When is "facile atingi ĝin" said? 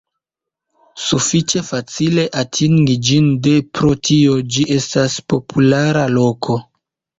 1.67-3.29